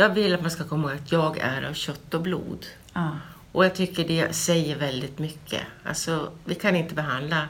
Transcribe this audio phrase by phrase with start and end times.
[0.00, 2.66] Jag vill att man ska komma ihåg att jag är av kött och blod.
[2.92, 3.10] Ja.
[3.52, 5.60] Och jag tycker det säger väldigt mycket.
[5.84, 7.48] Alltså, vi kan inte behandla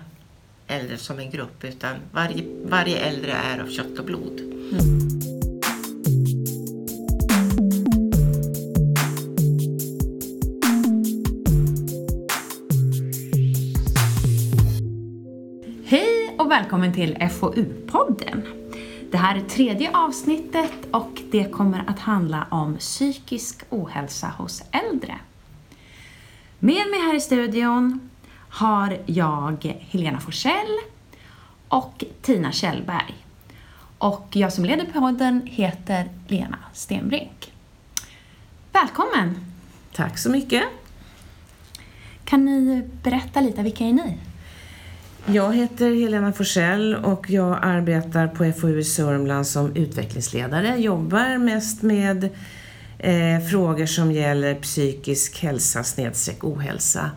[0.66, 4.40] äldre som en grupp utan varje, varje äldre är av kött och blod.
[15.84, 18.57] Hej och välkommen till FoU-podden.
[19.10, 25.18] Det här är tredje avsnittet och det kommer att handla om psykisk ohälsa hos äldre.
[26.58, 28.10] Med mig här i studion
[28.50, 30.78] har jag Helena Forsell
[31.68, 33.14] och Tina Kjellberg.
[33.98, 37.52] Och jag som leder podden heter Lena Stenbrink.
[38.72, 39.40] Välkommen!
[39.92, 40.64] Tack så mycket.
[42.24, 44.18] Kan ni berätta lite, vilka är ni?
[45.32, 50.76] Jag heter Helena Forsell och jag arbetar på FoU i Sörmland som utvecklingsledare.
[50.76, 52.24] Jobbar mest med
[52.98, 57.10] eh, frågor som gäller psykisk hälsa, snedstreck ohälsa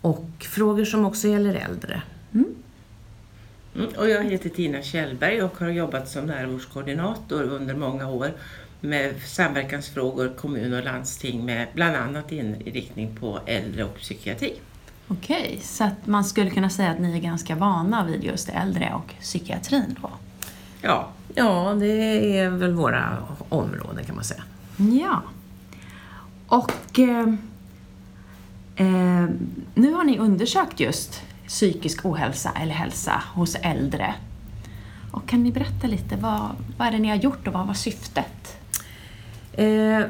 [0.00, 2.02] och frågor som också gäller äldre.
[2.34, 2.54] Mm,
[3.96, 8.32] och jag heter Tina Kjellberg och har jobbat som närvårdskoordinator under många år
[8.80, 14.54] med samverkansfrågor, kommun och landsting med bland annat inriktning på äldre och psykiatri.
[15.08, 18.94] Okej, så att man skulle kunna säga att ni är ganska vana vid just äldre
[18.94, 20.10] och psykiatrin då?
[20.80, 23.16] Ja, Ja, det är väl våra
[23.48, 24.42] områden kan man säga.
[24.76, 25.22] Ja.
[26.46, 27.28] Och eh,
[28.76, 29.28] eh,
[29.74, 34.14] nu har ni undersökt just psykisk ohälsa eller hälsa hos äldre.
[35.10, 37.74] Och kan ni berätta lite, vad, vad är det ni har gjort och vad var
[37.74, 38.58] syftet?
[39.52, 40.00] Eh,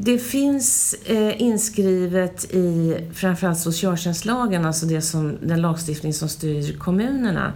[0.00, 7.52] det finns eh, inskrivet i framförallt socialtjänstlagen, alltså det som, den lagstiftning som styr kommunerna,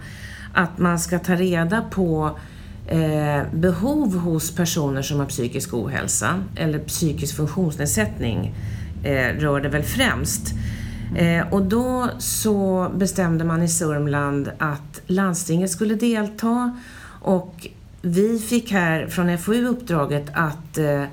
[0.53, 2.39] att man ska ta reda på
[2.87, 8.55] eh, behov hos personer som har psykisk ohälsa eller psykisk funktionsnedsättning
[9.03, 10.53] eh, rör det väl främst.
[11.15, 16.79] Eh, och då så bestämde man i Sörmland att landstinget skulle delta
[17.21, 17.67] och
[18.01, 21.03] vi fick här från FoU uppdraget att eh,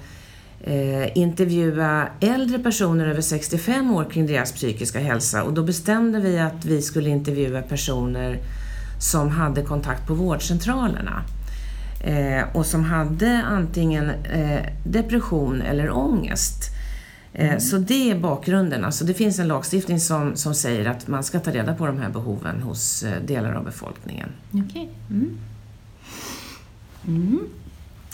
[0.60, 6.38] eh, intervjua äldre personer över 65 år kring deras psykiska hälsa och då bestämde vi
[6.38, 8.38] att vi skulle intervjua personer
[9.00, 11.22] som hade kontakt på vårdcentralerna
[12.04, 16.65] eh, och som hade antingen eh, depression eller ångest.
[17.32, 18.84] Eh, Så det är bakgrunden.
[18.84, 21.98] Alltså det finns en lagstiftning som, som säger att man ska ta reda på de
[21.98, 24.28] här behoven hos eh, delar av befolkningen.
[24.53, 24.88] Okej.
[25.10, 25.37] Mm.
[27.09, 27.38] Mm.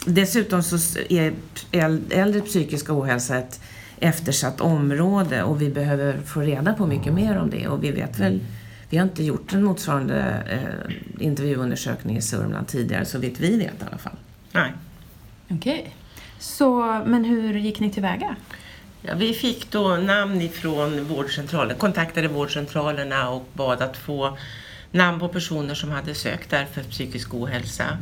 [0.05, 0.77] Dessutom så
[1.09, 1.33] är
[1.73, 3.61] äl- äldre psykisk ohälsa ett
[4.01, 8.19] eftersatt område och vi behöver få reda på mycket mer om det och vi vet
[8.19, 8.41] väl
[8.91, 13.83] vi har inte gjort en motsvarande eh, intervjuundersökning i Sörmland tidigare så vitt vi vet
[13.83, 14.17] i alla fall.
[14.53, 14.73] nej.
[15.49, 15.95] Okej.
[16.39, 18.37] Så, men hur gick ni tillväga?
[19.03, 24.39] Ja, vi fick då namn ifrån vårdcentralen, kontaktade vårdcentralerna och bad att få
[24.91, 27.99] namn på personer som hade sökt där för psykisk ohälsa.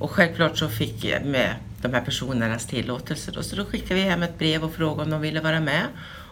[0.00, 4.00] Och självklart så fick jag med de här personernas tillåtelse då, så då skickade vi
[4.08, 5.82] hem ett brev och frågade om de ville vara med.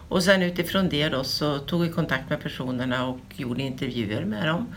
[0.09, 4.47] Och sen utifrån det då så tog vi kontakt med personerna och gjorde intervjuer med
[4.47, 4.67] dem.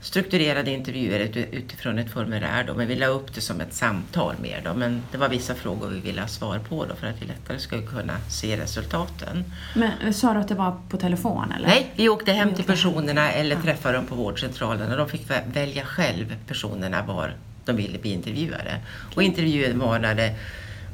[0.00, 4.34] Strukturerade intervjuer ut- utifrån ett formulär då, men vi la upp det som ett samtal
[4.42, 4.74] mer då.
[4.74, 7.58] Men det var vissa frågor vi ville ha svar på då för att vi lättare
[7.58, 9.44] skulle kunna se resultaten.
[9.74, 11.68] Men, sa du att det var på telefon eller?
[11.68, 12.76] Nej, vi åkte hem till åkte hem.
[12.76, 13.62] personerna eller Ja.
[13.62, 17.34] träffade dem på vårdcentralen och de fick vä- välja själv personerna var
[17.68, 18.80] de ville bli intervjuade.
[19.14, 20.34] Och intervjun varade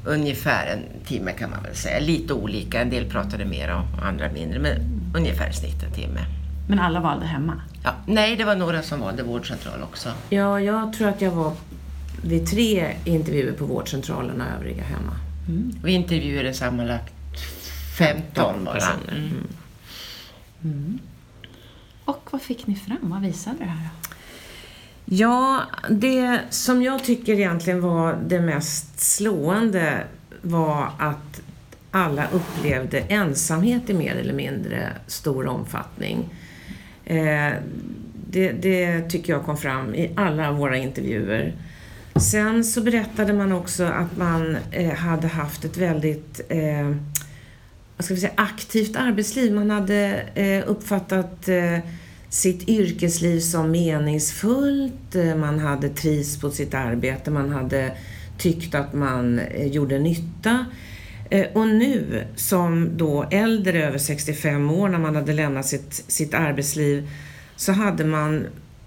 [0.04, 2.00] ungefär en timme kan man väl säga.
[2.00, 4.76] Lite olika, en del pratade mer och andra mindre, men
[5.16, 6.20] ungefär i snitt en timme.
[6.68, 7.60] Men alla valde hemma?
[7.84, 10.08] Ja, nej, det var några som valde vårdcentral också.
[10.30, 11.52] Ja, jag tror att jag var
[12.22, 15.12] vid tre intervjuer på vårdcentralen och övriga hemma.
[15.84, 17.14] Vi intervjuade sammanlagt
[17.98, 18.74] 15 bara.
[18.74, 19.32] personer.
[20.64, 20.98] Mm.
[22.04, 22.98] Och vad fick ni fram?
[23.00, 24.13] Vad visade det här då?
[25.04, 30.04] Ja, det som jag tycker egentligen var det mest slående
[30.42, 31.40] var att
[31.90, 36.28] alla upplevde ensamhet i mer eller mindre stor omfattning.
[37.04, 37.52] Eh,
[38.30, 41.52] det, det tycker jag kom fram i alla våra intervjuer.
[42.16, 46.96] Sen så berättade man också att man eh, hade haft ett väldigt eh,
[47.96, 49.52] vad ska vi säga, aktivt arbetsliv.
[49.52, 51.78] Man hade eh, uppfattat eh,
[52.34, 57.92] sitt yrkesliv som meningsfullt, eh, man hade trivts på sitt arbete, man hade
[58.38, 60.66] tyckt att man eh, gjorde nytta.
[61.30, 66.34] Eh, och nu som då äldre över 65 år när man hade lämnat sitt, sitt
[66.34, 67.08] arbetsliv
[67.56, 68.46] så hade man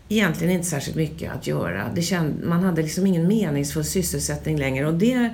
[0.09, 1.91] egentligen inte särskilt mycket att göra.
[1.95, 5.31] Det känd, man hade liksom ingen meningsfull sysselsättning längre och det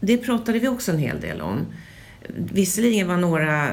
[0.00, 1.66] det pratade vi också en hel del om.
[2.36, 3.68] Visserligen var några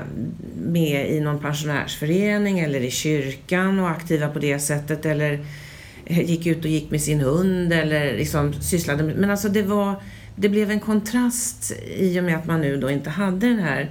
[0.56, 5.46] med i någon pensionärsförening eller i kyrkan och aktiva på det sättet eller
[6.07, 9.16] gick ut och gick med sin hund eller liksom sysslade med...
[9.16, 9.96] Men alltså det var...
[10.38, 13.90] Det blev en kontrast i och med att man nu då inte hade den här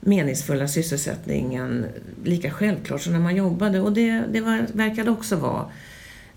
[0.00, 1.86] meningsfulla sysselsättningen
[2.24, 3.80] lika självklart som när man jobbade.
[3.80, 5.70] Och det, det var, verkade också vara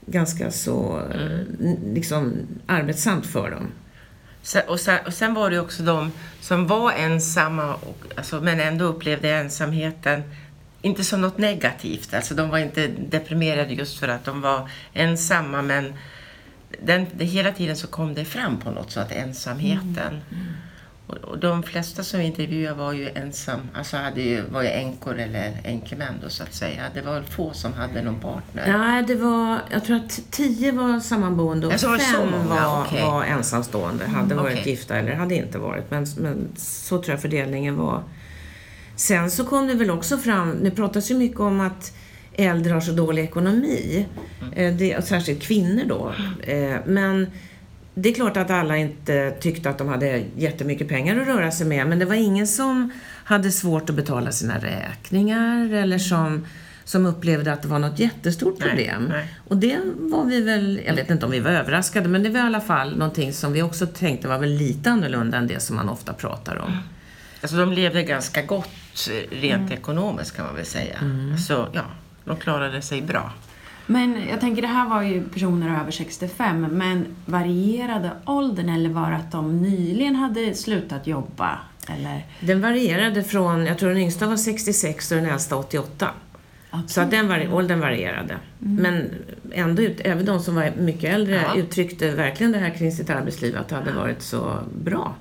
[0.05, 1.93] ganska så mm.
[1.93, 2.33] liksom,
[2.65, 3.67] arbetsamt för dem.
[4.67, 8.85] Och sen, och sen var det också de som var ensamma och, alltså, men ändå
[8.85, 10.23] upplevde ensamheten
[10.81, 12.13] inte som något negativt.
[12.13, 15.93] Alltså de var inte deprimerade just för att de var ensamma men
[16.81, 20.07] den, det, hela tiden så kom det fram på något sätt, ensamheten.
[20.07, 20.21] Mm.
[20.31, 20.53] mm.
[21.09, 21.23] Mm.
[21.23, 25.19] Och, de flesta som vi intervjuade var ju ensam, alltså hade ju, var ju änkor
[25.19, 26.83] eller änkemän då så att säga.
[26.93, 28.77] Det var få som hade någon partner.
[28.77, 33.01] Nej, det var, jag tror att tio var sammanboende och fem var, okay.
[33.01, 34.05] var ensamstående.
[34.05, 35.91] Hade mm, varit gifta eller hade inte varit.
[35.91, 38.03] Men, men så tror jag fördelningen var.
[38.95, 41.93] Sen så kom det väl också fram, det pratas ju mycket om att
[42.39, 44.05] äldre har så dålig ekonomi.
[44.41, 44.53] Mm.
[44.53, 46.13] Eh, det, särskilt kvinnor då.
[46.51, 47.27] Eh, men
[48.01, 51.67] det är klart att alla inte tyckte att de hade jättemycket pengar att röra sig
[51.67, 52.91] med, men det var ingen som
[53.23, 56.45] hade svårt att betala sina räkningar eller som,
[56.83, 59.03] som upplevde att det var något jättestort problem.
[59.03, 59.35] Nej, nej.
[59.47, 62.39] Och det var vi väl, jag vet inte om vi var överraskade, men det var
[62.39, 65.75] i alla fall någonting som vi också tänkte var väl lite annorlunda än det som
[65.75, 66.77] man ofta pratar om.
[67.41, 69.71] Alltså de levde ganska gott rent mm.
[69.71, 70.97] ekonomiskt kan man väl säga.
[71.01, 71.37] Mm.
[71.37, 71.83] Så ja,
[72.25, 73.33] de klarade sig bra.
[73.91, 79.11] Men jag tänker, det här var ju personer över 65, men varierade åldern eller var
[79.11, 81.59] det att de nyligen hade slutat jobba?
[81.87, 82.25] Eller?
[82.39, 86.09] Den varierade från, jag tror den yngsta var 66 och den äldsta 88.
[86.71, 86.81] Okay.
[86.87, 88.37] Så att den vari åldern varierade.
[88.65, 88.75] Mm.
[88.75, 89.09] Men
[89.51, 91.55] ändå, även de som var mycket äldre ja.
[91.55, 95.15] uttryckte verkligen det här kring sitt arbetsliv, att det hade varit så bra.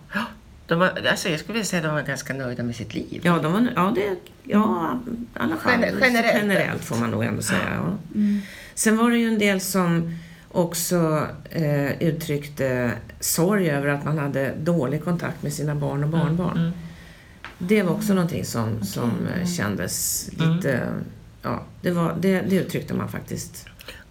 [0.69, 3.21] De var, alltså jag skulle vilja säga att de var ganska nöjda med sitt liv.
[3.25, 7.43] Ja, de var, ja, det, ja i alla fall generellt, generellt får man nog ändå
[7.43, 7.75] säga.
[7.75, 7.99] Ja.
[8.15, 8.41] Mm.
[8.75, 10.19] Sen var det ju en del som
[10.49, 16.57] också eh, uttryckte sorg över att man hade dålig kontakt med sina barn och barnbarn.
[16.57, 16.79] Mm, mm.
[17.59, 18.87] Det var också någonting som, okay.
[18.87, 20.73] som eh, kändes lite...
[20.73, 21.05] Mm.
[21.43, 23.67] Ja, det, var, det, det uttryckte man faktiskt.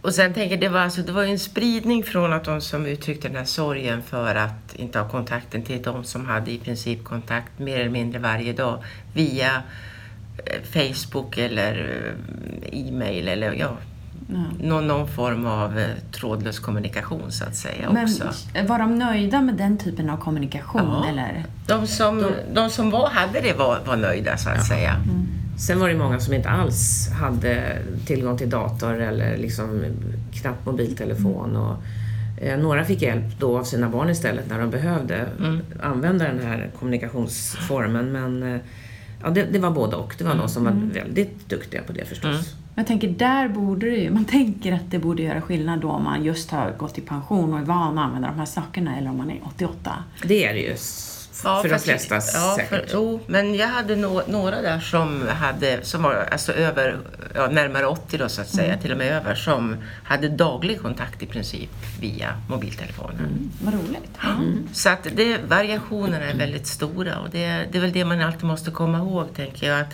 [0.08, 2.86] Och sen tänker jag, det var, alltså, det var en spridning från att de som
[2.86, 7.04] uttryckte den här sorgen för att inte ha kontakten till de som hade i princip
[7.04, 8.84] kontakt mer eller mindre varje dag
[9.14, 9.64] via
[10.46, 12.04] eh, Facebook eller
[12.62, 13.78] eh, e-mail eller ja,
[14.60, 18.24] någon, någon, form av eh, trådlös kommunikation så att säga Men också.
[18.68, 20.82] Var de nöjda med den typen av kommunikation?
[21.04, 21.10] Ja.
[21.10, 21.46] Eller?
[21.68, 24.64] De, som, de, de som var, hade det var, var nöjda så att ja.
[24.64, 24.94] säga.
[24.94, 25.28] Mm.
[25.58, 29.82] Sen var det många som inte alls hade tillgång till dator eller liksom
[30.34, 31.56] knappt mobiltelefon.
[31.56, 31.76] Och,
[32.42, 35.62] eh, några fick hjälp då av sina barn istället när de behövde mm.
[35.82, 38.12] använda den här kommunikationsformen.
[38.12, 38.62] Men eh,
[39.24, 40.16] ja, det, det var både och.
[40.18, 40.42] Det var mm.
[40.42, 40.90] de som var mm.
[40.90, 42.32] väldigt duktiga på det förstås.
[42.32, 42.44] Mm.
[42.76, 46.04] Jag tänker, där borde det ju, man tänker att det borde göra skillnad då om
[46.04, 49.10] man just har gått i pension och är van att använda de här sakerna eller
[49.10, 49.92] om man är 88.
[50.24, 50.76] Det är det ju.
[51.44, 52.70] Ja, för de flesta ja, säkert.
[52.70, 56.98] För, jo, men jag hade no, några där som, hade, som var alltså över,
[57.36, 58.80] ja, närmare 80 då så att säga, mm.
[58.80, 61.70] till och med över, som hade daglig kontakt i princip
[62.00, 63.20] via mobiltelefonen.
[63.20, 63.52] Mm.
[63.62, 64.18] Vad roligt.
[64.24, 64.68] Mm.
[64.74, 68.44] Så att det, variationerna är väldigt stora och det, det är väl det man alltid
[68.44, 69.80] måste komma ihåg, tänker jag.
[69.80, 69.94] att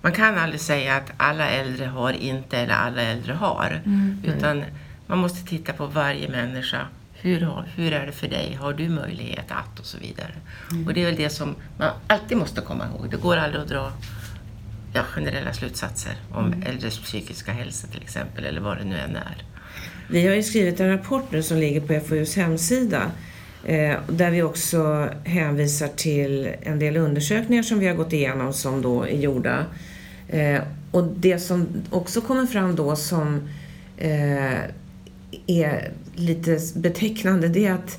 [0.00, 3.82] man kan aldrig säga att alla äldre har inte eller alla äldre har.
[3.84, 4.22] Mm.
[4.24, 4.64] Utan
[5.06, 6.80] man måste titta på varje människa.
[7.26, 8.58] Hur, hur är det för dig?
[8.60, 9.80] Har du möjlighet att?
[9.80, 10.32] Och så vidare.
[10.70, 10.86] Mm.
[10.86, 13.10] Och det är väl det som man alltid måste komma ihåg.
[13.10, 13.92] Det går aldrig att dra
[14.92, 16.62] ja, generella slutsatser om mm.
[16.62, 19.44] äldres psykiska hälsa till exempel, eller vad det nu än är.
[20.10, 23.10] Vi har ju skrivit en rapport nu som ligger på FoUs hemsida
[23.64, 28.82] eh, där vi också hänvisar till en del undersökningar som vi har gått igenom som
[28.82, 29.66] då är gjorda
[30.28, 33.48] Eh, och det som också kommer fram då som
[33.96, 34.58] eh,
[35.46, 37.98] är lite betecknande det är att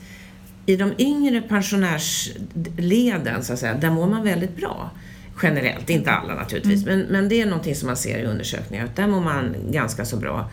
[0.65, 4.89] i de yngre pensionärsleden, så att säga, där mår man väldigt bra.
[5.43, 6.99] Generellt, inte alla naturligtvis, mm.
[6.99, 10.05] men, men det är någonting som man ser i undersökningar, att där mår man ganska
[10.05, 10.51] så bra.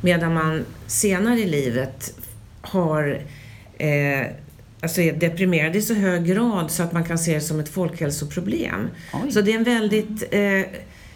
[0.00, 2.14] Medan man senare i livet
[2.60, 3.22] har
[3.78, 4.26] eh,
[4.80, 7.68] alltså är deprimerad i så hög grad så att man kan se det som ett
[7.68, 8.88] folkhälsoproblem.
[9.12, 9.32] Oj.
[9.32, 10.62] Så det är en väldigt eh,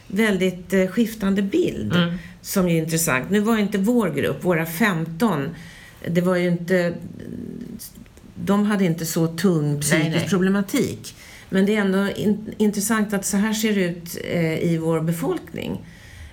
[0.07, 2.15] väldigt eh, skiftande bild mm.
[2.43, 3.31] som är intressant.
[3.31, 5.49] Nu var inte vår grupp, våra 15,
[6.09, 6.95] det var ju inte...
[8.35, 10.29] De hade inte så tung psykisk nej, nej.
[10.29, 11.15] problematik.
[11.49, 15.01] Men det är ändå in, intressant att så här ser det ut eh, i vår
[15.01, 15.81] befolkning.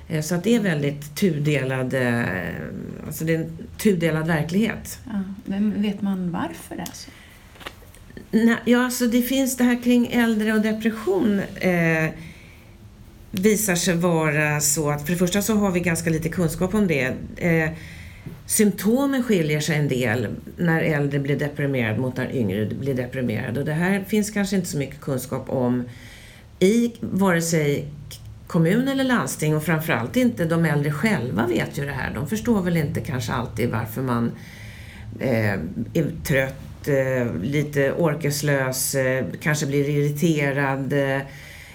[0.08, 2.24] Eh, så att det är väldigt tudelad, eh,
[3.06, 5.00] alltså det är en tudelad verklighet.
[5.06, 7.12] Ja, men vet man varför det är så?
[8.32, 12.10] Nej, ja, alltså det finns det här kring äldre och depression eh,
[13.32, 16.88] visar sig vara så att för det första så har vi ganska lite kunskap om
[16.88, 17.14] det.
[17.38, 17.70] Eh,
[18.46, 23.66] symptomen skiljer sig en del när äldre blir deprimerad mot när yngre blir deprimerad och
[23.66, 25.84] det här finns kanske inte så mycket kunskap om
[26.60, 27.88] i vare sig
[28.48, 32.14] kommun eller landsting och framförallt inte de äldre själva vet ju det här.
[32.14, 34.32] De förstår väl inte kanske alltid varför man
[35.20, 35.54] eh,
[35.94, 41.22] är trött, eh, lite orkeslös, eh, kanske blir irriterad, eh,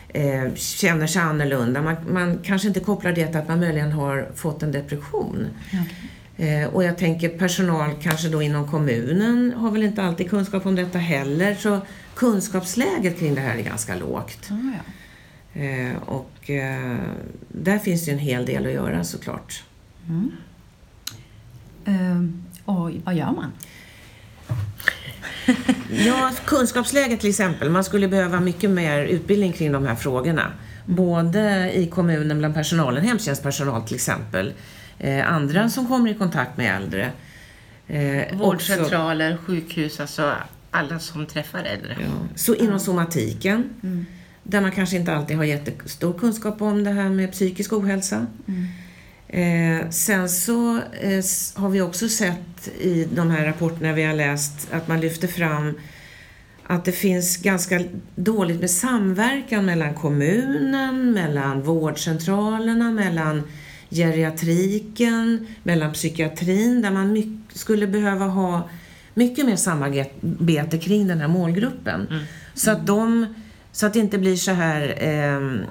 [0.09, 1.83] eh, känner sig annorlunda.
[1.83, 5.47] Man, man, kanske inte kopplar det till att man möjligen har fått en depression.
[5.67, 6.09] Okay.
[6.49, 10.75] Eh, och jag tänker personal kanske då inom kommunen har väl inte alltid kunskap om
[10.75, 11.55] detta heller.
[11.55, 11.81] Så
[12.15, 14.51] kunskapsläget kring det här är ganska lågt.
[14.51, 14.93] Oh, ja.
[15.61, 16.99] Eh, och eh,
[17.49, 19.63] där finns det en hel del att göra såklart.
[20.09, 20.33] Mm.
[21.89, 22.29] Uh,
[22.65, 23.53] och vad gör man?
[26.07, 27.71] Ja, kunskapsläget till exempel.
[27.71, 30.53] Man skulle behöva mycket mer utbildning kring de här frågorna.
[30.87, 34.53] Både i kommunen bland personalen, hemtjänstpersonal till exempel.
[34.99, 37.11] Eh, andra som kommer i kontakt med äldre.
[37.89, 40.33] Eh, Vårdcentraler, också, sjukhus, alltså
[40.71, 41.97] alla som träffar äldre.
[42.01, 42.07] Ja.
[42.37, 43.65] Så inom somatiken.
[43.83, 44.07] Mm
[44.49, 48.27] där man kanske inte alltid har jättestor kunskap om det här med psykisk ohälsa.
[48.49, 48.67] Mm.
[49.29, 54.69] Eh, sen så eh, har vi också sett i de här rapporterna vi har läst
[54.71, 55.75] att man lyfter fram
[56.67, 57.81] att det finns ganska
[58.15, 63.43] dåligt med samverkan mellan kommunen, mellan vårdcentralerna, mellan
[63.91, 68.69] geriatriken, mellan psykiatrin där man skulle behöva ha
[69.15, 72.07] mycket mer samarbete kring den här målgruppen.
[72.11, 72.23] Mm.
[72.55, 73.27] Så att de
[73.73, 74.95] så att det inte blir så här...
[74.99, 75.67] Eh,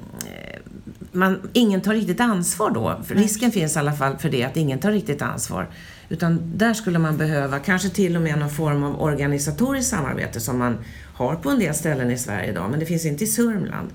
[1.15, 3.01] man, ingen tar riktigt ansvar då.
[3.07, 5.67] För risken finns i alla fall för det, att ingen tar riktigt ansvar.
[6.09, 10.59] Utan där skulle man behöva kanske till och med någon form av organisatoriskt samarbete som
[10.59, 10.77] man
[11.13, 13.89] har på en del ställen i Sverige idag, men det finns inte i Sörmland.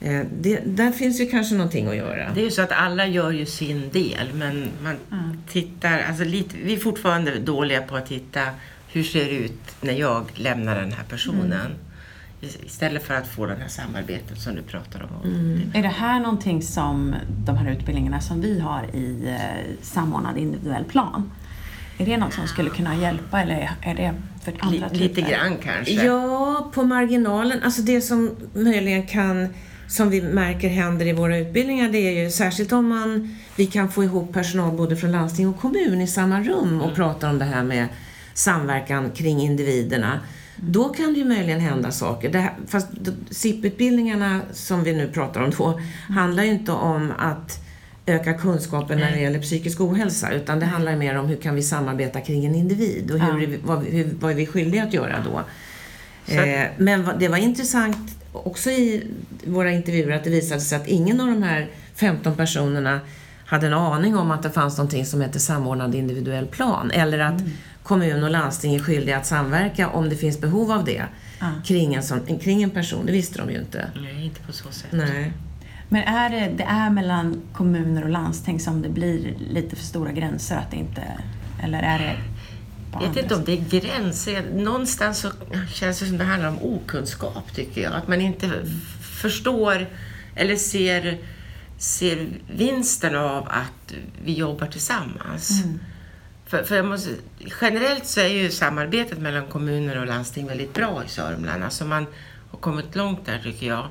[0.00, 2.30] Eh, det, där finns ju kanske någonting att göra.
[2.34, 5.42] Det är ju så att alla gör ju sin del, men man mm.
[5.48, 8.40] tittar, alltså lite, vi är fortfarande dåliga på att titta
[8.92, 11.52] hur ser det ut när jag lämnar den här personen.
[11.52, 11.72] Mm.
[12.40, 15.30] Istället för att få det här samarbetet som du pratar om.
[15.30, 15.70] Mm.
[15.74, 17.14] Är det här någonting som
[17.44, 21.30] de här utbildningarna som vi har i eh, samordnad individuell plan?
[21.98, 24.14] Är det något som skulle kunna hjälpa eller är det
[24.44, 25.92] för andra L Lite grann kanske?
[25.92, 27.62] Ja, på marginalen.
[27.62, 29.48] Alltså det som möjligen kan,
[29.88, 33.90] som vi märker händer i våra utbildningar, det är ju särskilt om man, vi kan
[33.90, 36.94] få ihop personal både från landsting och kommun i samma rum och mm.
[36.94, 37.88] prata om det här med
[38.34, 40.20] samverkan kring individerna.
[40.60, 42.32] Då kan det ju möjligen hända saker.
[42.32, 42.88] Det här, fast
[43.30, 47.60] SIP-utbildningarna som vi nu pratar om då handlar ju inte om att
[48.06, 51.62] öka kunskapen när det gäller psykisk ohälsa utan det handlar mer om hur kan vi
[51.62, 53.58] samarbeta kring en individ och hur, ja.
[53.62, 55.42] vad, hur, vad är vi skyldiga att göra då.
[56.34, 59.06] Eh, men det var intressant också i
[59.44, 63.00] våra intervjuer att det visade sig att ingen av de här 15 personerna
[63.46, 67.40] hade en aning om att det fanns någonting som heter samordnad individuell plan eller att
[67.40, 67.50] mm
[67.88, 71.04] kommun och landsting är skyldiga att samverka om det finns behov av det
[71.38, 71.50] ah.
[71.64, 73.06] kring, en sån, kring en person.
[73.06, 73.90] Det visste de ju inte.
[74.02, 74.92] Nej, inte på så sätt.
[74.92, 75.32] Nej.
[75.88, 80.12] Men är det, det är mellan kommuner och landsting som det blir lite för stora
[80.12, 80.56] gränser?
[80.56, 81.02] Att det inte,
[81.62, 82.16] eller är det
[82.92, 84.50] jag vet inte om det är gränser.
[84.54, 85.30] Någonstans så
[85.72, 87.92] känns det som det handlar om okunskap, tycker jag.
[87.92, 88.50] Att man inte
[89.00, 89.86] förstår
[90.34, 91.18] eller ser,
[91.78, 95.62] ser vinsten av att vi jobbar tillsammans.
[95.64, 95.78] Mm.
[96.48, 97.10] För, för måste,
[97.60, 101.64] generellt så är ju samarbetet mellan kommuner och landsting väldigt bra i Sörmland.
[101.64, 102.06] Alltså man
[102.50, 103.88] har kommit långt där tycker jag.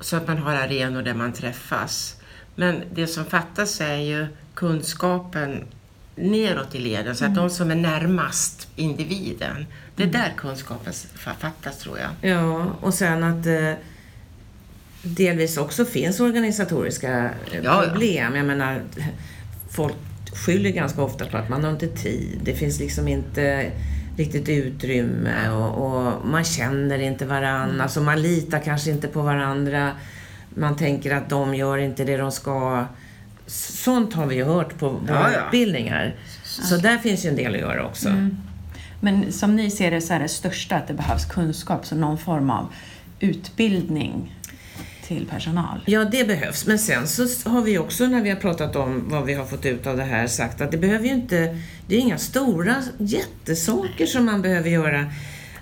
[0.00, 2.16] Så att man har arenor där man träffas.
[2.54, 5.64] Men det som fattas är ju kunskapen
[6.16, 7.16] neråt i leden.
[7.16, 7.42] Så att mm.
[7.42, 10.20] de som är närmast individen, det är mm.
[10.20, 12.30] där kunskapen fattas tror jag.
[12.30, 13.72] Ja, och sen att eh,
[15.02, 18.32] delvis också finns organisatoriska eh, ja, problem.
[18.32, 18.36] Ja.
[18.36, 18.80] Jag menar,
[19.70, 19.94] folk
[20.36, 22.40] skyller ganska ofta på att man har inte tid.
[22.42, 23.70] Det finns liksom inte
[24.16, 27.68] riktigt utrymme och, och man känner inte varandra.
[27.68, 27.80] Mm.
[27.80, 29.92] Alltså man litar kanske inte på varandra.
[30.54, 32.86] Man tänker att de gör inte det de ska.
[33.46, 35.46] Sånt har vi ju hört på våra ja, ja.
[35.46, 36.14] utbildningar.
[36.44, 38.08] Så där finns ju en del att göra också.
[38.08, 38.36] Mm.
[39.00, 42.18] Men som ni ser det så är det största att det behövs kunskap, så någon
[42.18, 42.72] form av
[43.20, 44.34] utbildning
[45.06, 45.80] till personal?
[45.86, 46.66] Ja, det behövs.
[46.66, 49.66] Men sen så har vi också när vi har pratat om vad vi har fått
[49.66, 54.06] ut av det här sagt att det behöver ju inte, det är inga stora jättesaker
[54.06, 55.12] som man behöver göra.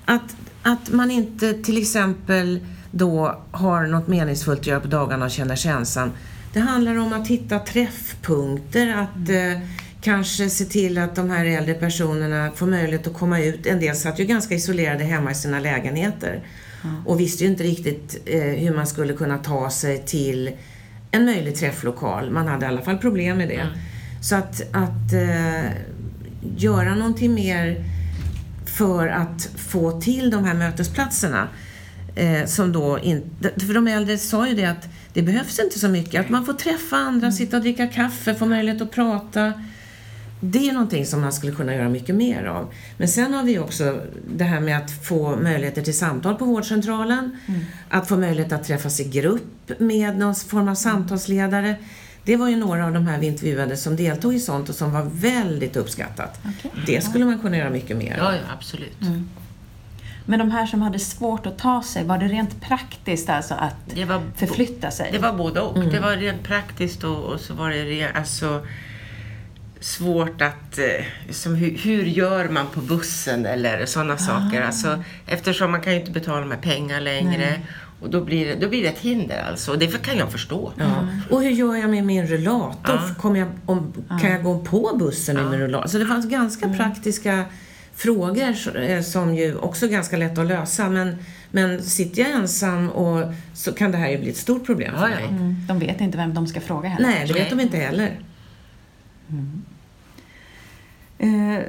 [0.04, 2.60] Att, att man inte till exempel
[2.90, 6.10] då har något meningsfullt att göra på dagarna och känner sig ensam.
[6.52, 9.52] Det handlar om att hitta träffpunkter, att mm.
[9.52, 9.68] eh,
[10.00, 13.66] kanske se till att de här äldre personerna får möjlighet att komma ut.
[13.66, 16.42] En del satt ju ganska isolerade hemma i sina lägenheter
[17.07, 20.50] och visste ju inte riktigt eh, hur man skulle kunna ta sig till
[21.11, 22.31] en möjlig träfflokal.
[22.31, 23.67] Man hade i alla fall problem med det.
[24.23, 25.71] Så att, att eh,
[26.57, 27.85] göra någonting mer
[28.79, 31.49] för att få till de här mötesplatserna.
[32.17, 35.88] Eh, som då inte, för de äldre sa ju det att det behövs inte så
[35.88, 36.21] mycket.
[36.21, 39.53] Att man får träffa andra, sitta och dricka kaffe, få möjlighet att prata.
[40.50, 42.72] Det är någonting som man skulle kunna göra mycket mer av.
[42.96, 44.00] Men sen har vi också
[44.36, 47.36] det här med att få möjligheter till samtal på vårdcentralen.
[47.88, 51.76] Att få möjlighet att träffas i grupp med någon form av samtalsledare.
[52.24, 54.92] Det var ju några av de här vi intervjuade som deltog i sånt och som
[54.92, 56.40] var väldigt uppskattat.
[56.44, 56.70] Okej.
[56.86, 58.34] Det skulle man kunna göra mycket mer Ja, av.
[58.34, 58.98] ja absolut.
[60.26, 63.74] Men de här som hade svårt att ta sig, var det rent praktiskt alltså att
[63.94, 65.08] Det var, förflytta sig?
[65.12, 65.84] det var både och.
[65.84, 68.66] Det var rent praktiskt och, och så var det re, alltså,
[69.85, 70.79] svårt att...
[70.79, 74.62] eh, Som hur, hur gör man på bussen eller sådana saker.
[74.62, 77.61] Alltså, eftersom man kan ju inte betala med pengar längre.
[78.00, 79.71] Och då blir, det, då blir det ett hinder alltså.
[79.73, 80.73] Och det kan jag förstå.
[80.79, 81.09] Ja.
[81.31, 82.76] Och hur gör jag med min rullator?
[83.09, 83.14] Ja.
[83.19, 85.88] Kommer jag, om, Kan jag gå på bussen med min rullator?
[85.88, 87.45] Så det fanns ganska praktiska
[87.95, 90.88] frågor eh, som ju också är ganska lätt att lösa.
[90.88, 91.17] Men,
[91.50, 95.09] men sitter jag ensam och så kan det här ju bli ett stort problem för
[95.09, 95.17] Ja, ja.
[95.17, 95.29] mig.
[95.29, 97.09] Mm, de vet inte vem de ska fråga heller.
[97.09, 98.07] Nej, det vet de inte heller.
[99.29, 99.35] Eh,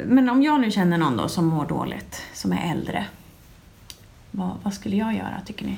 [0.05, 3.05] Men om jag nu känner någon då som mår dåligt, som är äldre.
[4.31, 5.77] Vad, vad skulle jag göra, tycker ni?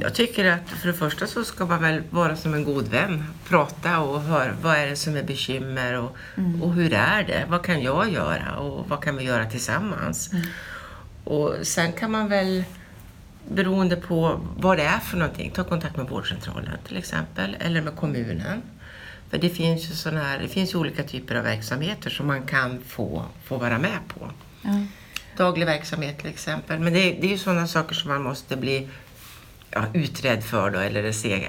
[0.00, 3.24] Jag tycker att för det första så ska man väl vara som en god vän.
[3.48, 6.16] Prata och höra vad är det som är bekymmer och,
[6.62, 7.44] och hur är det?
[7.48, 10.30] Vad kan jag göra och vad kan vi göra tillsammans?
[11.24, 12.64] Och sen kan man väl
[13.48, 17.96] beroende på vad det är för någonting ta kontakt med vårdcentralen till exempel eller med
[17.96, 18.62] kommunen.
[19.30, 22.80] För det finns ju såna här, det finns olika typer av verksamheter som man kan
[22.86, 24.30] få, få vara med på.
[24.62, 24.70] Ja.
[25.36, 26.78] Daglig verksamhet till exempel.
[26.78, 28.88] Men det, det är ju sådana saker som man måste bli
[29.70, 31.48] ja, utredd för då, eller se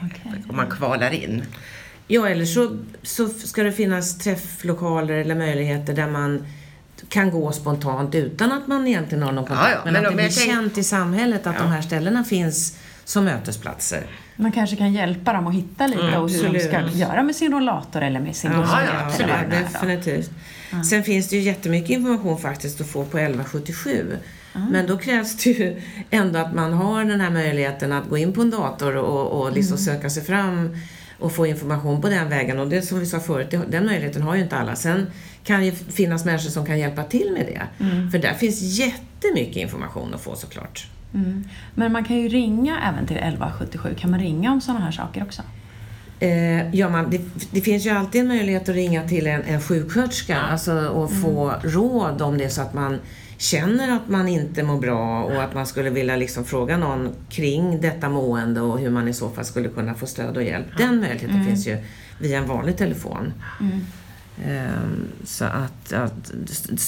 [0.49, 1.43] om man kvalar in.
[2.07, 6.45] Ja, eller så, så ska det finnas träfflokaler eller möjligheter där man
[7.09, 9.69] kan gå spontant utan att man egentligen har någon kontakt.
[9.71, 11.61] Ja, ja, men, men att det blir jag tänk- känt i samhället att Ja.
[11.61, 14.03] de här ställena finns som mötesplatser.
[14.35, 16.95] Man kanske kan hjälpa dem att hitta lite Mm, och hur de ska absolut.
[16.95, 19.35] göra med sin rollator eller med sin Ja, ja, eller absolut.
[19.49, 19.79] då.
[19.79, 20.31] definitivt.
[20.89, 24.17] Sen finns det ju jättemycket information faktiskt att få på 1177.
[24.71, 28.33] Men då krävs det ju ändå att man har den här möjligheten att gå in
[28.33, 30.77] på en dator och, och liksom söka sig fram
[31.19, 32.59] och få information på den vägen.
[32.59, 34.75] Och det som vi sa förut, den möjligheten har ju inte alla.
[34.75, 35.07] Sen
[35.43, 37.85] kan ju finnas människor som kan hjälpa till med det.
[38.11, 40.87] För där finns jättemycket information att få såklart.
[41.13, 41.43] Mm.
[41.75, 43.95] Men man kan ju ringa även till 1177.
[43.97, 45.41] Kan man ringa om sådana här saker också?
[46.19, 49.61] Eh, ja, man, det, det finns ju alltid en möjlighet att ringa till en, en
[49.61, 52.99] sjuksköterska alltså, och få råd om det är så att man
[53.37, 57.81] känner att man inte mår bra och att man skulle vilja liksom fråga någon kring
[57.81, 60.67] detta mående och hur man i så fall skulle kunna få stöd och hjälp.
[60.77, 61.77] Den möjligheten finns ju
[62.19, 63.33] via en vanlig telefon.
[64.45, 66.33] Ehm, så att, att,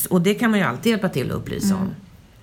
[0.09, 1.89] och det kan man ju alltid hjälpa till att upplysa om.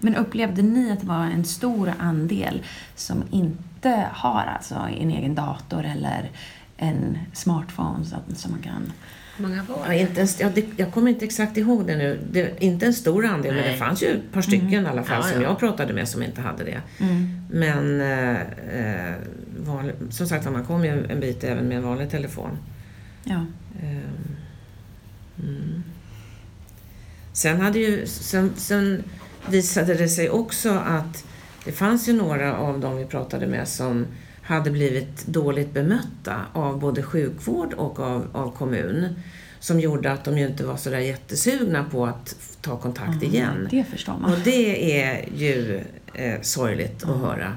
[0.06, 2.62] Men upplevde ni att det var en stor andel
[2.94, 6.30] som inte har alltså en egen dator eller
[6.76, 8.92] en smartphone som man kan...
[9.38, 12.20] Många var Ja, inte ens, ja, det, jag kommer inte exakt ihåg det nu.
[12.32, 13.78] Det, inte en stor andel, men det Nej.
[13.78, 15.48] fanns ju ett par stycken i alla fall Ja, som ja.
[15.48, 16.80] jag pratade med som inte hade det.
[17.50, 18.40] Men eh,
[18.80, 19.14] eh,
[19.58, 22.58] vanlig, som sagt man kom ju en bit även med en vanlig telefon.
[23.24, 23.46] Ja.
[23.82, 24.36] Ehm,
[25.42, 25.82] mm.
[27.32, 29.02] Sen, hade ju, sen, sen
[29.48, 31.24] visade det sig också att
[31.64, 34.06] det fanns ju några av dem vi pratade med som
[34.42, 39.08] hade blivit dåligt bemötta av både sjukvård och av, av kommun.
[39.60, 43.68] Som gjorde att de ju inte var sådär jättesugna på att ta kontakt igen.
[43.70, 44.32] Det förstår man.
[44.32, 45.80] Och det är ju
[46.14, 47.52] eh, sorgligt att höra.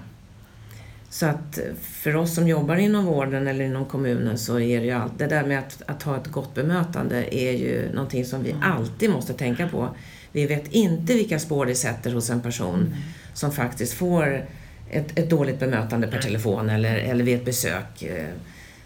[1.10, 4.92] Så att för oss som jobbar inom vården eller inom kommunen så är det ju
[4.92, 8.56] allt, det där med att, att ha ett gott bemötande är ju någonting som vi
[8.62, 9.90] alltid måste tänka på.
[10.32, 12.96] Vi vet inte vilka spår det sätter hos en person
[13.34, 14.46] som faktiskt får
[14.92, 18.04] ett, ett dåligt bemötande per telefon eller, eller vid ett besök.
[18.04, 18.28] Eh,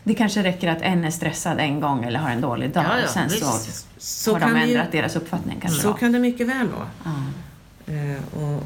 [0.03, 2.97] Det kanske räcker att en är stressad en gång eller har en dålig dag Ja,
[2.97, 3.87] ja, och sen så, visst.
[3.97, 5.81] Så har de det ju- ändrat deras uppfattning kanske.
[5.81, 5.93] Så då.
[5.93, 6.87] kan det mycket väl vara.
[7.87, 8.63] Eh, och,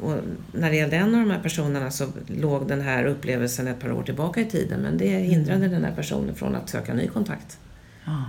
[0.00, 0.18] och
[0.52, 3.92] när det gällde en av de här personerna så låg den här upplevelsen ett par
[3.92, 7.58] år tillbaka i tiden men det hindrade den här personen från att söka ny kontakt.
[8.04, 8.24] Ja.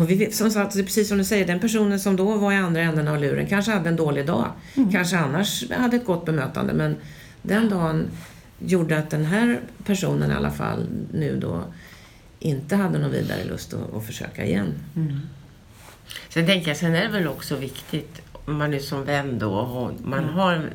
[0.00, 2.56] Och vi, som sagt, är precis som du säger, den personen som då var i
[2.56, 4.52] andra änden av luren kanske hade en dålig dag.
[4.92, 6.96] Kanske annars hade ett gott bemötande men
[7.42, 8.06] den dagen
[8.58, 11.64] gjorde att den här personen i alla fall nu då
[12.38, 14.74] inte hade någon vidare lust att, att försöka igen.
[14.96, 15.20] Mm.
[16.28, 19.52] Sen tänker jag, sen är det väl också viktigt, om man är som vän då,
[19.54, 20.34] och man Mm.
[20.34, 20.70] har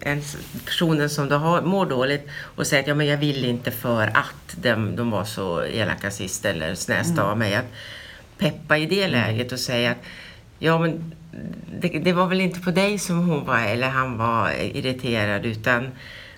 [0.00, 0.22] en
[0.64, 4.06] personen som då har, mår dåligt och säger att ja, men jag vill inte för
[4.06, 7.26] att de, de var så elaka sist eller snästa Mm.
[7.30, 7.54] av mig.
[7.54, 7.64] Att
[8.38, 9.98] peppa i det läget och säga att
[10.58, 11.14] ja, men
[11.80, 15.90] det, det var väl inte på dig som hon var eller han var irriterad utan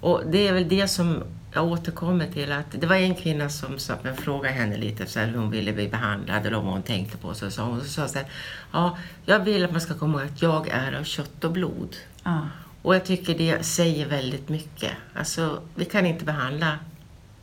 [0.00, 1.22] Och det är väl det som
[1.54, 5.20] jag återkommer till att det var en kvinna som sa, men frågade henne lite så
[5.20, 7.34] här, hur hon ville bli behandlad eller vad hon tänkte på.
[7.34, 8.28] Så sa hon så sa så här,
[8.72, 11.96] ja, jag vill att man ska komma ihåg att jag är av kött och blod.
[12.22, 12.48] Ja.
[12.82, 14.92] Och jag tycker det säger väldigt mycket.
[15.14, 16.78] Alltså, vi kan inte behandla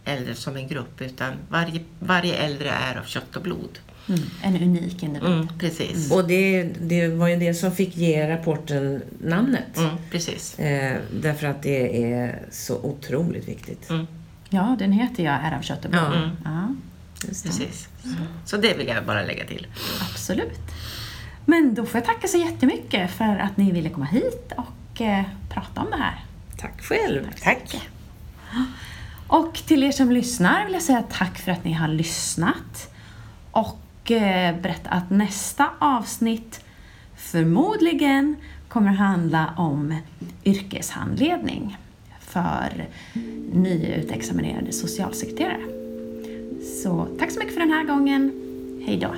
[0.06, 3.80] äldre som en grupp utan varje, varje äldre är av kött och blod.
[4.10, 4.22] Mm.
[4.42, 5.30] En unik individ.
[5.30, 6.12] Mm, precis.
[6.12, 9.78] Och det, det var ju det som fick ge rapporten namnet.
[9.78, 10.60] Mm, precis.
[10.60, 13.90] Eh, därför att det är så otroligt viktigt.
[13.90, 14.08] Mm,
[14.50, 16.04] Ja, den heter Jag är av kött och blod.
[16.44, 16.50] Ja.
[16.52, 16.82] Mm.
[17.28, 17.88] Precis.
[18.46, 19.68] Så det vill jag bara lägga till.
[20.12, 20.60] absolut.
[21.46, 25.24] Men då får jag tacka så jättemycket för att ni ville komma hit och eh,
[25.50, 26.26] prata om det här.
[26.58, 27.28] Tack själv.
[27.44, 27.82] Tack.
[29.28, 32.94] Och till er som lyssnar vill jag säga tack för att ni har lyssnat.
[33.52, 33.81] Och
[34.12, 36.66] Eh, berätta att nästa avsnitt
[37.16, 38.36] förmodligen
[38.68, 39.96] kommer handla om
[40.46, 41.78] yrkeshandledning
[42.20, 42.88] för
[43.54, 45.66] nyutexaminerade socialsekreterare.
[46.84, 48.32] Så tack så mycket för den här gången.
[48.86, 49.14] Hej då!